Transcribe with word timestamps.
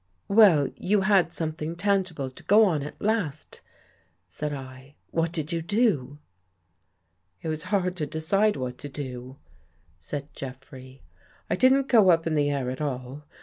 "Well, 0.29 0.67
you 0.77 1.01
had 1.01 1.31
something 1.31 1.75
tangible 1.75 2.31
to 2.31 2.43
go 2.45 2.65
on 2.65 2.81
at 2.81 2.99
last," 2.99 3.61
said 4.27 4.51
I." 4.51 4.95
What 5.11 5.31
did 5.31 5.51
you 5.51 5.61
do? 5.61 6.17
""It 7.43 7.49
was 7.49 7.61
hard 7.69 7.95
to 7.97 8.07
decide 8.07 8.55
what 8.55 8.79
to 8.79 8.89
do," 8.89 9.37
said 9.99 10.33
Jeffrey." 10.33 11.03
I 11.51 11.55
didn't 11.55 11.87
go 11.87 12.09
up 12.09 12.25
in 12.25 12.33
the 12.33 12.49
air 12.49 12.71
at 12.71 12.81
all. 12.81 13.25